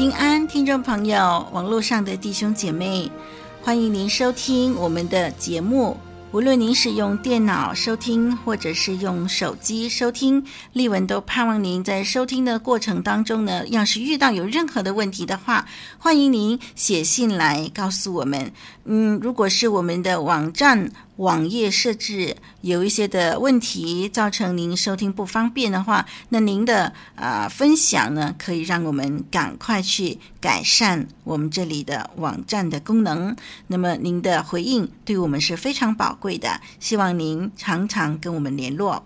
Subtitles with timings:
[0.00, 3.12] 平安，听众朋友，网络上的弟兄姐妹，
[3.60, 5.94] 欢迎您收听我们的节目。
[6.32, 12.42] 无论您是用电脑收听，或者是用手机收听，丽文都盼望您在收听。
[12.46, 15.66] 的过程当中呢，要是遇到有任何的问题的话，
[15.98, 18.50] 欢迎您写信来告诉我们。
[18.86, 33.36] 嗯，如果是我们的网站网页设置有一些的问题，造成您收听不方便的话，那您的啊、分享呢，可以让我们赶快去改善我们这里的网站的功能。
[33.66, 39.04] 那么您的回应对我们是非常宝贵的，希望您常常跟我们联络。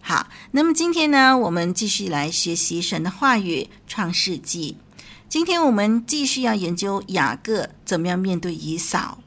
[0.00, 4.76] 好，那么今天呢，我们继续来学习神的话语《创世纪》。
[5.28, 9.18] 今天我们继续要研究雅各怎么样面对以扫。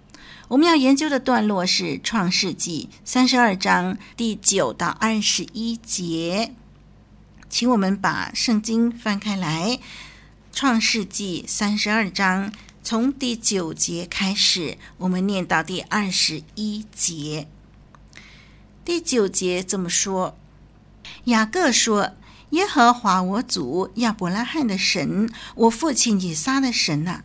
[0.50, 6.56] 我们要研究的段落是《创世纪》三十二章第九到二十一节，
[7.47, 9.78] 请我们把圣经翻开来，
[10.52, 17.47] 《创世纪》三十二章从第九节开始，我们念到第二十一节。
[18.84, 20.36] 第九节这么说：
[21.25, 22.13] 雅各说
[22.50, 27.22] ：“耶和华我祖亚伯拉罕的神，我父亲以撒的神呐。”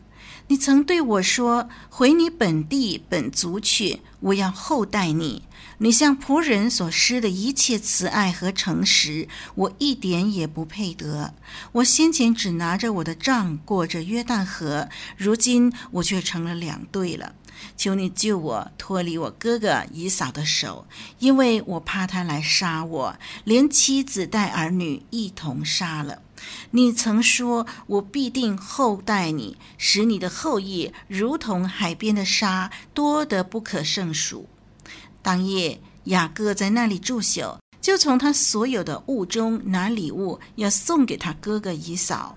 [0.49, 5.43] 你曾对我说：“回你本地本族去，我要厚待你。
[5.79, 11.33] 你向仆人所施的一切慈爱和诚实，我一点也不配得。
[11.73, 17.35] 我先前只拿着我的杖过着约旦河，如今我却成了两队了。
[17.77, 20.87] 求你救我脱离我哥哥以嫂的手，
[21.21, 26.21] 因为我怕他来杀我，连妻子带儿女一同杀了。”
[26.71, 34.49] 你曾说：“我必定厚待你，使你的后裔如同海边的沙，多得不可胜数。”
[35.23, 42.37] 当夜，雅各在那里住宿，就从他所有的物中拿礼物，要送给他哥哥以扫：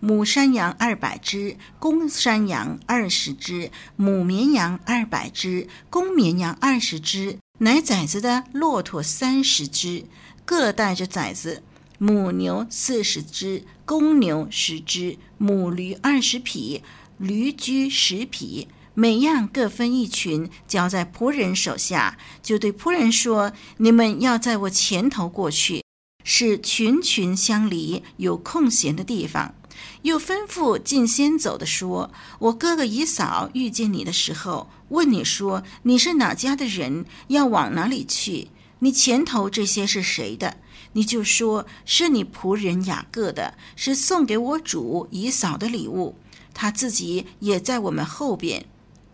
[0.00, 10.04] 母山羊二百只，公山羊二十只，母绵羊二百只，公绵羊二十只，奶崽子的骆驼三十只，
[10.44, 11.62] 各带着崽子。
[12.04, 16.82] 母牛四十只，公牛十只，母驴二十匹，
[17.16, 22.18] 驴驹十匹，每样各分一群，交在仆人手下。
[22.42, 25.82] 就对仆人说：“你们要在我前头过去，
[26.22, 29.54] 使群群相离，有空闲的地方。”
[30.02, 37.06] 又吩咐近先走的说：“我哥哥以嫂遇见你的时候，问你说：你是哪家的人？
[37.28, 38.48] 要往哪里去？
[38.80, 40.58] 你前头这些是谁的？”
[40.94, 46.16] 你就说是你仆人雅各的，是送给我主以扫的礼物。
[46.54, 48.66] 他自己也在我们后边。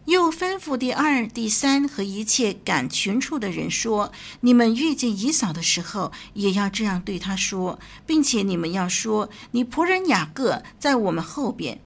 [0.07, 4.11] 又吩咐第二、第三和一切赶群畜的人说：
[4.41, 11.81] 你们遇见以扫的时候，也要这样对他说，并且你们要说：你仆人雅各在我们后边。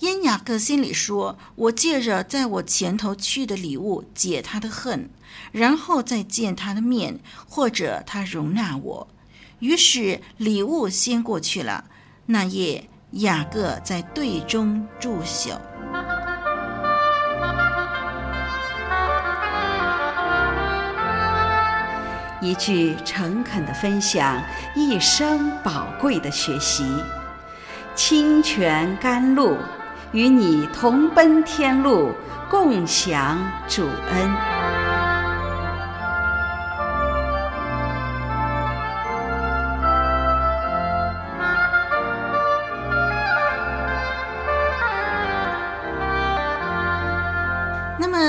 [0.00, 5.10] 因雅各心里说：我借着在我前头去的礼物解他的恨，
[5.52, 9.08] 然后再见他的面，或者他容纳我。
[9.58, 11.84] 于是礼物先过去了。
[12.26, 15.50] 那夜雅各在队中住宿。
[22.40, 24.40] 一句诚恳的分享，
[24.76, 26.84] 一生宝贵的学习。
[27.96, 29.56] 清泉甘露，
[30.12, 32.12] 与你同奔天路，
[32.48, 34.57] 共享主恩。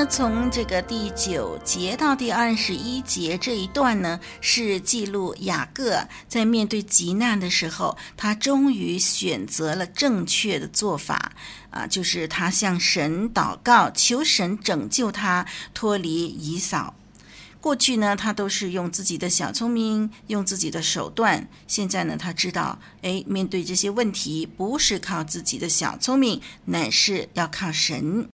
[0.09, 11.31] 从这个第九节到第二十一节这一段呢，是记录雅各在面对急难的时候，他终于选择了正确的做法
[11.69, 15.45] 啊，就是他向神祷告，求神拯救他
[15.75, 16.95] 脱离以扫。
[17.61, 21.47] 过去呢，他都是用自己的小聪明，用自己的手段。
[21.67, 28.27] 现在呢，他知道，哎，面对这些问题，不是靠自己的小聪明，乃是要靠神。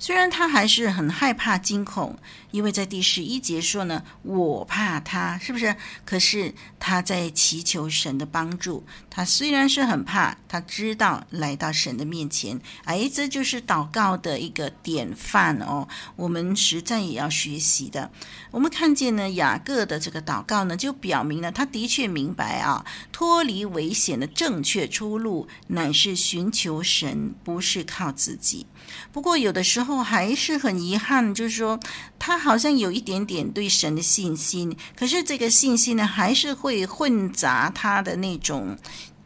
[0.00, 2.18] 虽然他还是很害怕、惊恐，
[2.52, 5.76] 因为在第十一节说呢，我怕他，是不是？
[6.06, 8.82] 可是他在祈求神的帮助。
[9.10, 15.86] 他虽然是很怕，他知道来到神的面前，哎，这就是祷告的一个典范哦。
[16.16, 18.10] 我们实在也要学习的。
[18.50, 28.66] 我们看见呢，雅各的这个祷告呢，就表明了他的确明白啊，脱离危险的正确出路乃是寻求神，不是靠自己。
[29.12, 31.78] 不过有的时候还是很遗憾，就是说
[32.18, 38.76] 他好像有一点点对神的信心，可是这个信心呢，还是会混杂他的那种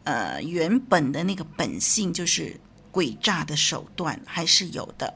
[0.03, 2.59] 呃原本的那个本性，就是
[2.91, 5.13] 诡诈的手段还是有的。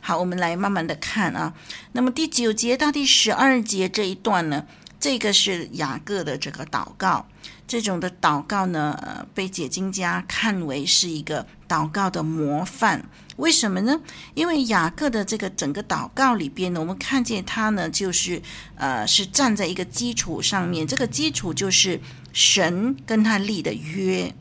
[0.00, 1.52] 好，我们来慢慢的看啊。
[1.92, 4.66] 那么第九节到第十二节这一段呢，
[5.00, 7.26] 这个是雅各的这个祷告。
[7.66, 13.04] 这种的祷告呢，呃，被解经家看为是一个祷告的模范。
[13.36, 13.98] 为什么呢？
[14.34, 18.42] 因为雅各的这个整个祷告里边呢，我们看见他呢，就是
[18.76, 20.86] 呃，是站在一个基础上面。
[20.86, 21.98] 这个基础就是
[22.32, 24.34] 神跟他立的约，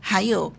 [0.00, 0.52] 还有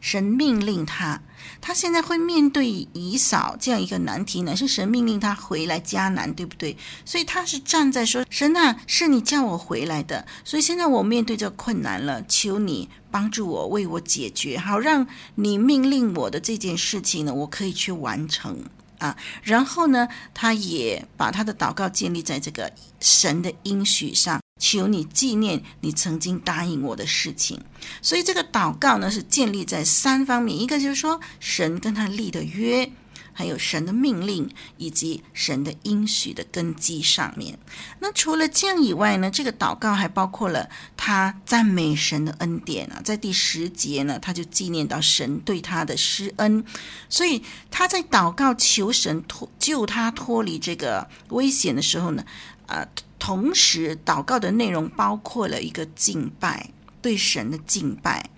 [0.00, 1.20] 神命令他。
[1.60, 6.76] 他现在会面对以扫这样一个难题呢，是神命令他回来迦南，对不对？
[7.04, 18.64] 所以他是站在说：“神啊，是你叫我回来的，所以现在我面对这困难了，求你帮助我，为我解决，好让你命令我的这件事情呢，我可以去完成
[18.98, 24.40] 啊。”然后呢，他也把他的祷告建立在这个神的应许上。
[24.58, 27.60] 求你纪念你曾经答应我的事情，
[28.02, 32.90] 所以这个祷告呢，是建立在三方面，一个就是说神跟他立的约，
[33.32, 37.56] 还有神的命令以及神的应许的根基上面。
[38.00, 46.64] 那除了这样以外呢，这个祷告还包括了他赞美神的恩典啊，在第十节呢，他就纪念到神对他的施恩，
[47.08, 47.40] 所以
[47.70, 52.24] 他在祷告求神脱救他脱离这个危险的时候呢，
[52.66, 52.84] 啊、
[53.18, 56.70] 同时，祷告的内容包括了一个敬拜，
[57.02, 58.30] 对神的敬拜，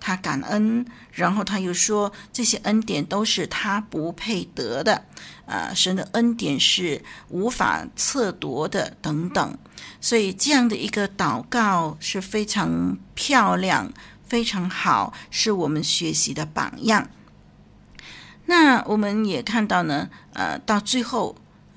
[0.00, 5.04] 他感恩，然后他又说这些恩典都是他不配得的，
[5.46, 9.58] 啊，神的恩典是无法测度的等等。
[10.00, 13.92] 所以这样的一个祷告是非常漂亮、
[14.24, 17.08] 非常好，是我们学习的榜样。
[18.46, 21.34] 那我们也看到呢，呃，到最后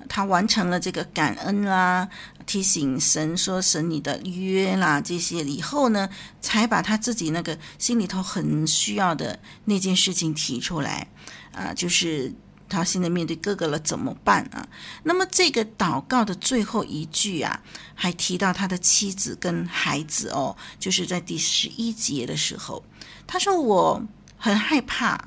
[0.08, 2.08] 他完成了这个感恩啦。
[2.46, 6.08] 提醒神说：“神你的约啦，这些以后呢，
[6.40, 11.06] 才把他自己那个心里头很需要的那件事情提出来
[11.52, 12.32] 啊，就是
[12.66, 14.66] 他现在面对哥哥了怎么办啊？
[15.02, 17.60] 那么这个祷告的最后一句啊，
[17.94, 22.82] 还提到他的妻子跟孩子哦，就是在第十一节的时候，
[23.26, 24.02] 他说我
[24.38, 25.22] 很害怕，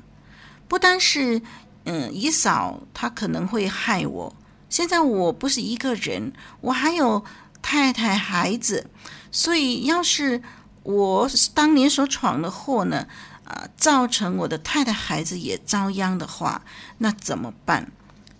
[0.66, 1.40] 不单是
[1.84, 4.34] 嗯以扫他可能会害我。”
[4.72, 6.32] 现在我不是一个人，
[6.62, 7.22] 我还有
[7.60, 8.88] 太太、孩子，
[9.30, 10.42] 所以要是
[10.82, 13.06] 我当年所闯的祸呢，
[13.44, 16.62] 啊，造成我的太太、孩子也遭殃的话，
[16.96, 17.92] 那怎么办？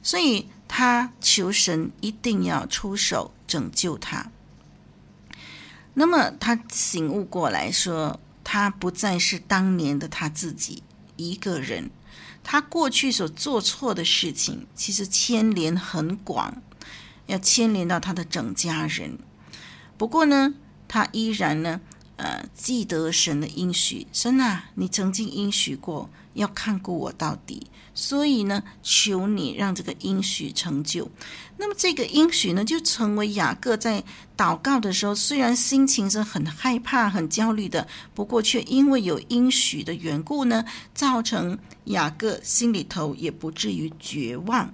[0.03, 4.31] 所以他求神一定要出手拯救他。
[5.93, 10.83] 那么他醒悟过来说，他不再是当年的他自己
[11.17, 11.91] 一个人。
[12.45, 16.63] 他过去所做错的事情，其实牵连很广，
[17.27, 19.19] 要牵连到他的整家人。
[19.97, 20.55] 不过呢，
[20.89, 21.81] 他依然呢，
[22.17, 24.07] 呃，记得神的应许。
[24.13, 27.67] 神啊，你曾经应许过要看顾我到底。
[27.95, 31.11] 所以呢，求你让这个应许成就。
[31.59, 34.03] 那么这个应许呢，就成为雅各在
[34.35, 40.65] 祷告的时候，虽然心情是很害怕、很焦虑的，不过却因为有应许的缘故呢，
[40.95, 44.73] 造成雅各心里头也不至于绝望。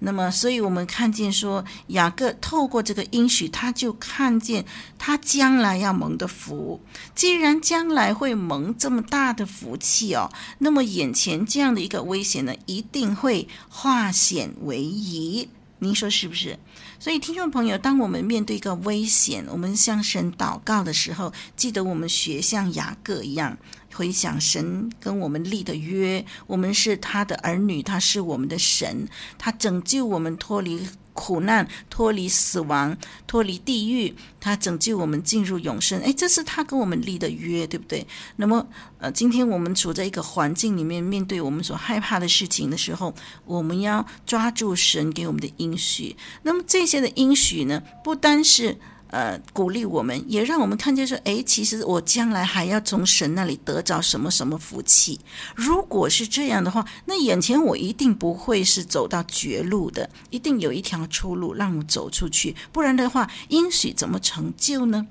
[0.00, 4.64] 那么，所以我们看见说，雅各透过这个应许，他就看见
[4.98, 6.80] 他将来要蒙的福。
[7.14, 15.48] 既然将来会蒙这么大的福气哦，那么眼前这样的一个危险呢，一定会化险为夷。
[15.82, 16.58] 您说是不是？
[16.98, 23.56] 所以，听众朋友，当我们面对一个危险，我们向神祷告的时候，记得我们学像雅各一样。
[23.92, 29.06] 回想神跟我们立的约，我们是他的儿女，他是我们的神，
[29.38, 30.80] 他拯救我们脱离
[31.12, 36.00] 苦难、脱离死亡、脱离地狱，他拯救我们进入永生。
[36.00, 38.06] 哎，这是他跟我们立的约，对不对？
[38.36, 38.66] 那么，
[38.98, 46.16] 呃，今天我们处在一个环境里面，面对我们所害怕的事情的时候，我们要抓住神给我们的应许。
[46.42, 48.78] 那么这些的应许呢，不单是
[49.10, 55.20] 呃鼓励我们，也让我们看见说，诶，其实我将来还要从神那里得着什么什么福气。
[55.54, 65.06] 如果是这样的话，那眼前我一定不会是走到绝路的，一定有一条出路让我走出去，不然的话，应许怎么成就呢？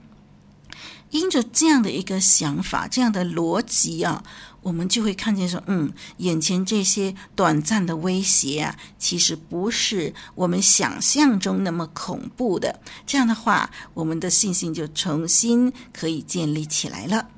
[1.11, 4.23] 因着这样的一个想法，这样的逻辑啊，
[4.61, 12.79] 我们就会看见说，嗯，眼前这些短暂的威胁啊，其实不是我们想象中那么恐怖的。
[13.05, 17.29] 这样的话，我们的信心就重新可以建立起来了。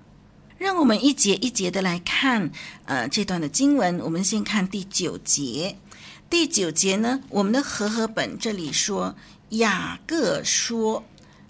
[0.58, 2.52] 让我们一节一节的来看，
[2.86, 4.00] 呃，这段的经文。
[4.00, 5.78] 我们先看第九节。
[6.30, 9.16] 第九节呢，我们的和合本这里说，
[9.50, 11.04] 雅各说，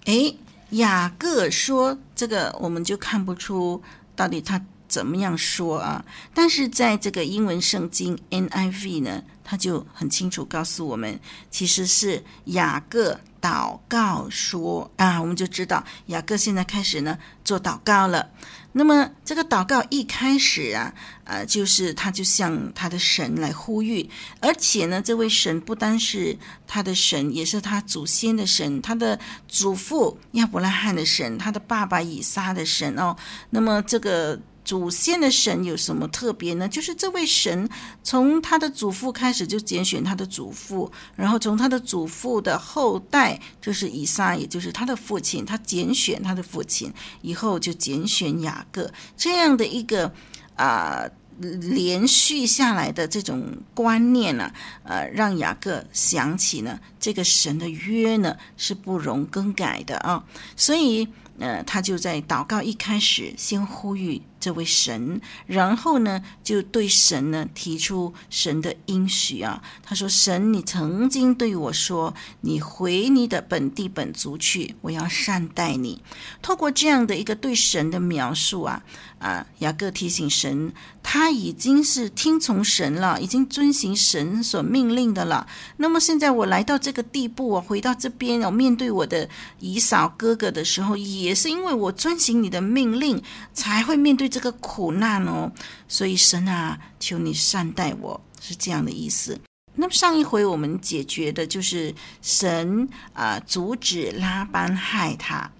[0.04, 0.36] 诶。
[0.70, 3.82] 雅各说：“这个我们就看不出
[4.16, 4.58] 到底他
[4.92, 6.04] 怎么样说啊。
[6.34, 11.18] 但是在这个英文圣经 NIV 呢，他就很清楚告诉我们，
[11.50, 18.28] 其实是雅各祷告说啊，我们就知道雅各现在开始呢做祷告了。”
[18.74, 20.94] 那么这个祷告一开始啊，
[21.24, 24.08] 呃，就是他就向他的神来呼吁，
[24.40, 33.16] 而且呢，这位神不单是他的神，也是他祖先的神，他的祖父亚伯拉罕的神，他的爸爸以撒的神哦。
[33.50, 34.38] 那么这个。
[34.64, 36.68] 祖先的神有什么特别呢？
[36.68, 37.68] 就是这位神
[38.02, 46.92] 从他的祖父开始就拣选他的祖父，然后从他的祖父的后代，就是以撒，也就是他的父亲，他拣选他的父亲
[47.22, 50.06] 以后就拣选雅各，这样的一个
[50.54, 51.02] 啊、
[51.40, 54.52] 呃、连续下来的这种观念呢、
[54.84, 60.22] 呃，让雅各想起呢，这个神的约呢是不容更改的啊，
[60.56, 61.08] 所以
[61.40, 64.22] 呃，他就在祷告一开始先呼吁。
[64.42, 69.62] 这位神，然后呢，就对神呢提出神的应许啊。
[69.84, 76.02] 他说：“神，你曾经对我说，你回你的本地本族去，我要善待你。”
[76.42, 78.82] 透过这样的一个对神的描述啊，
[79.20, 80.72] 啊，雅各提醒神，
[81.04, 85.46] 他已经是听从神了，已经遵行神所命令的了。
[85.76, 89.28] 那么现在我来到这个地步，我回到这边，我面对我的
[89.60, 93.22] 以嫂哥哥的时候，也是因为我遵行你的命令，
[93.54, 94.31] 才会面对。
[94.32, 95.52] 这个苦难哦，
[95.86, 99.38] 所以神啊，求你善待我，是这样的意思。
[99.74, 105.50] 那么上一回我们解决的就是神啊、阻止拉班害他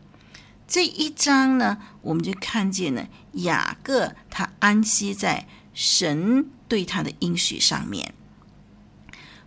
[0.67, 8.15] 这一章呢，我们就看见了雅各他安息在神对他的应许上面。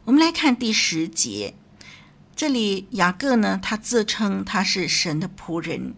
[0.04, 1.56] 我们来看第十节，
[2.36, 5.96] 这里雅各呢，他自称他是神的仆人。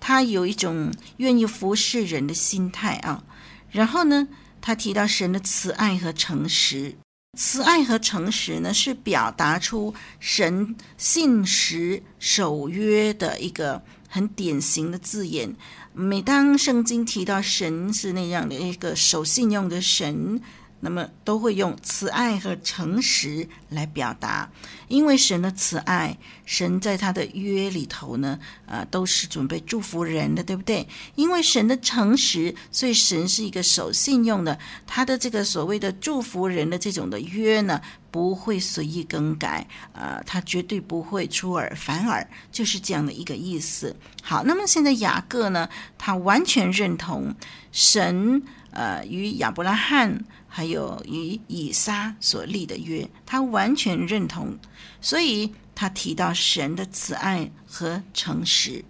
[0.00, 3.22] 他有一种愿意服侍人的心态啊，
[3.70, 4.28] 然后呢，
[4.60, 6.96] 他提到神的慈爱和诚实，
[7.36, 15.54] 慈爱和诚实呢是表达出神信实守约的一个很典型的字眼。
[15.92, 20.40] 每当圣经提到神是那样的一个守信用的神。
[20.80, 24.50] 那么都会用慈爱和诚实来表达，
[24.86, 30.86] 因为神的慈爱，神在他的约里头呢，呃，都是准备祝福人的，对不对？
[31.16, 37.80] 因为神的诚实，所以神是一个守信用的，他的这个所谓的祝福人的这种的约呢，
[38.10, 43.94] 不会随意更改，呃，他绝对不会出尔反尔，就是这样的一个意思。
[44.22, 47.34] 好，那么现在雅各呢，他完全认同
[47.72, 50.24] 神，呃，与亚伯拉罕。
[50.50, 54.58] 还有与以撒所立的约，他完全认同，
[54.98, 58.82] 所以他提到神的慈爱和诚实。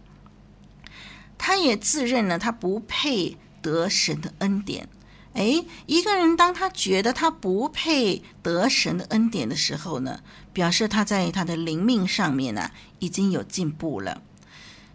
[1.36, 4.88] 他也自认了他不配得神的恩典。
[5.34, 10.20] 诶，一个人当他觉得他不配得神的恩典的时候呢，
[10.52, 12.70] 表示他在他的灵命上面呢
[13.00, 14.22] 已经有进步了。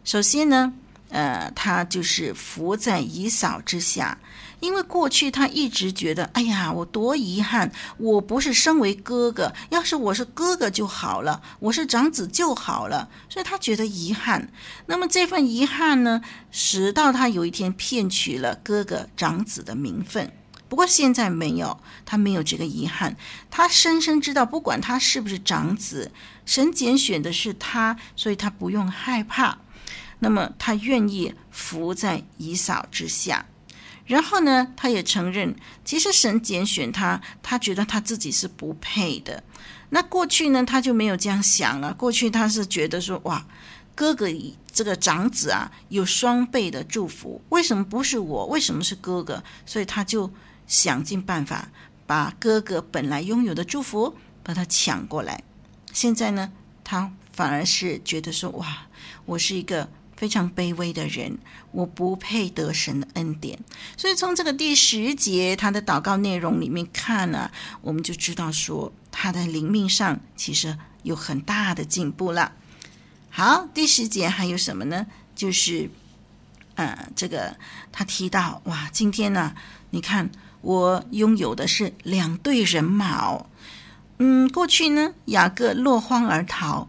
[0.05, 0.73] 首先呢，
[1.09, 4.17] 呃，他就是伏在以扫之下。
[4.63, 14.49] 因为过去他一直觉得，哎呀，我多遗憾，我不是身为哥哥，要是我是哥哥就好了，我是长子就好了，所以他觉得遗憾。
[14.85, 20.31] 那么这份遗憾呢，使到他有一天骗取了哥哥长子的名分。
[20.69, 23.17] 不过现在没有，他没有这个遗憾，
[23.51, 26.09] 他深深知道，不管他是不是长子，
[26.45, 29.57] 神拣选的是他，所以他不用害怕。
[30.19, 33.45] 那么他愿意伏在以扫之下。
[34.05, 35.55] 然后呢，他也承认，
[35.85, 39.43] 其实神拣选他，他觉得他自己是不配的。
[39.89, 41.93] 那过去呢，他就没有这样想了。
[41.93, 43.45] 过去他是觉得说，哇，
[43.95, 44.27] 哥哥
[44.71, 48.47] 这个长子啊，有双倍的祝福，为什么不是我？
[48.47, 49.43] 为什么是哥哥？
[49.65, 50.29] 所以他就
[50.67, 51.69] 想尽办法
[52.05, 55.43] 把哥哥本来拥有的祝福把他抢过来。
[55.93, 56.51] 现在呢，
[56.83, 58.87] 他反而是觉得说，哇，
[59.25, 61.37] 我是一个非常卑微的人，
[61.71, 63.59] 我不配得神的恩典。
[63.97, 67.51] 所以从这个第十节他的祷告内容里面看呢、
[67.81, 72.53] 我们就知道说他的灵命上其实有很大的进步了。
[73.29, 75.07] 好，第十节还有什么呢？
[75.35, 75.89] 就是，
[76.75, 77.57] 呃，这个
[77.91, 79.55] 他提到哇，今天呢、
[79.89, 80.29] 你看
[80.61, 83.47] 我拥有的是两队人马哦。
[84.19, 86.87] 嗯，过去呢，雅各落荒而逃，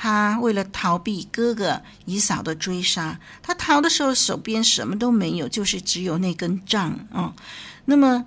[0.00, 7.34] 他为了逃避哥哥以嫂的追杀，他逃的时候手边什么都没有，就是只有那根杖啊、哦。
[7.86, 8.26] 那么，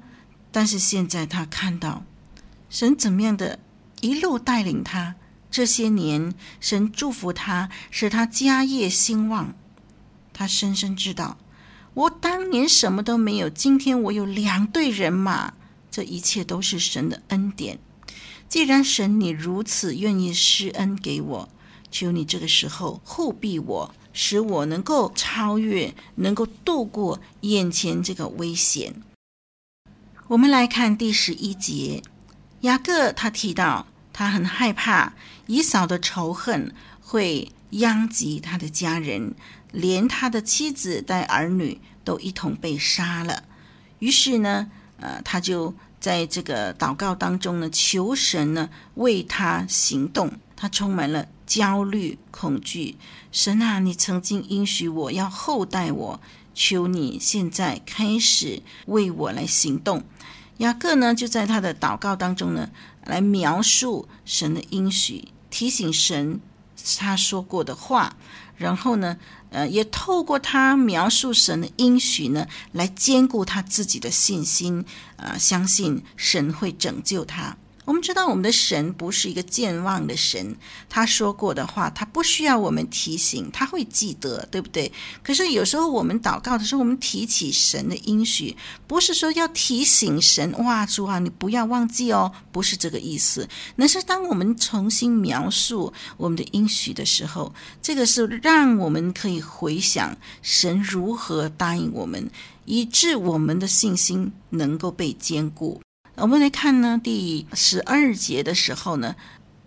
[0.52, 2.04] 但是现在他看到
[2.70, 3.58] 神怎么样的
[4.02, 5.16] 一路带领他。
[5.50, 9.56] 这些年，神祝福他，使他家业兴旺。
[10.34, 11.38] 他深深知道，
[11.94, 15.54] 我当年什么都没有，今天我有两队人马，
[15.90, 17.80] 这一切都是神的恩典。
[18.50, 21.50] 既然神你如此愿意施恩给我，
[21.92, 28.96] 求你这个时候护庇我，使我能够超越，能够度过眼前这个危险。
[30.28, 32.02] 我们来看第十一节，
[32.62, 33.86] 雅各他提到。
[34.14, 35.14] 他很害怕
[35.48, 39.34] 以扫的仇恨会殃及他的家人，
[39.72, 43.44] 连他的妻子带儿女都一同被杀了。
[44.00, 50.30] 于是呢，呃，他就在这个祷告当中呢，求神呢为他行动。
[50.62, 52.96] 他充满了焦虑、恐惧。
[53.32, 56.22] 神啊，你曾经应许我要厚待我，
[56.54, 60.04] 求你现在开始为我来行动。
[60.58, 62.70] 雅各呢，就在他的祷告当中呢，
[63.06, 66.40] 来描述神的应许，提醒神
[67.00, 68.16] 他说过的话，
[68.56, 69.18] 然后呢，
[69.50, 77.58] 呃，也透过他描述神的应许呢，来坚固他自己的信心，啊、呃，相信神会拯救他。
[77.92, 80.56] 我们知道，我们的神不是一个健忘的神，
[80.88, 84.90] 他说过的话，他不需要我们提醒，他会记得，对不对？
[85.22, 88.56] 可是有时候我们祷告的时候，我们提起神的应许，
[88.88, 93.46] 不是说要提醒神，哇，主啊，你不要忘记哦，不是这个意思。
[93.76, 102.32] 那是当我们重新描述我们的应许的时候，这个是让我们可以回想神如何答应我们，
[102.64, 105.82] 以致我们的信心能够被坚固。
[106.16, 109.16] 我们来看呢，第十二节的时候呢，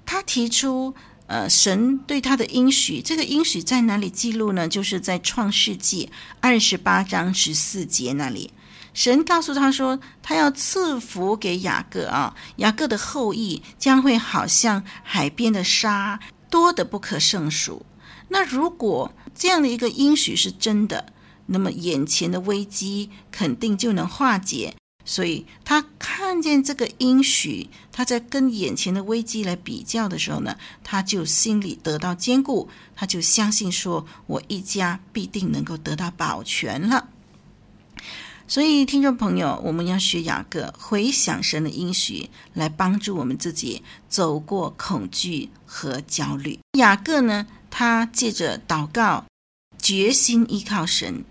[0.06, 0.94] 他提出，
[1.26, 4.68] 呃，神对他的应许，这个应许在哪里记录呢？
[4.68, 8.52] 就是在创世纪二十八章十四节那里，
[8.92, 17.84] 神告诉他说，他要赐福给雅各啊，雅各的后裔将会好像海边的沙，多得不可胜数。
[18.28, 21.12] 那如果这样的一个应许是真的，
[21.46, 24.74] 那么眼前的危机肯定就能化解。
[25.04, 37.08] 所以他看见这个应许，他在跟眼前的危机来比较的时候呢，他就心里得到坚固，他就相信说：“我一家必定能够得到保全了。”
[38.46, 46.58] 所以，听众朋友，我们要学雅各，回想神的应许，来帮助我们自己走过恐惧和焦虑。
[46.78, 49.24] 雅各呢，他借着祷告，
[49.78, 51.24] 决心依靠神。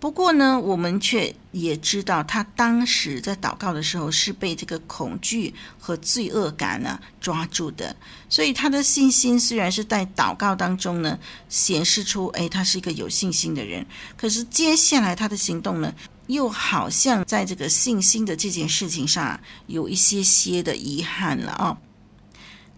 [0.00, 7.94] 不过呢，我们却也知道，他当时在祷告的时候是被这个恐惧和罪恶感呢抓住的，
[8.28, 13.84] 所以他的信心虽然是在祷告当中呢显示出，哎，他是一个有信心的人，
[14.16, 15.92] 可是接下来他的行动呢，
[16.28, 21.76] 又好像在这个信心的这件事情上有一些些的遗憾了啊、哦。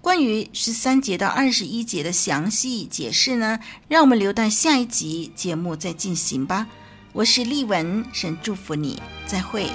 [0.01, 6.67] 关于十三节到二十一节的详细解释呢，让我们留待下一集节目再进行吧。
[7.15, 9.67] 我是丽文，神祝福你，再会。